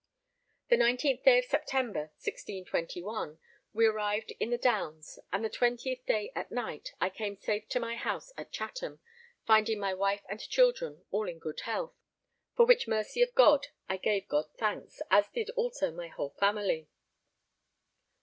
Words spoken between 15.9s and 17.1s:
my whole family.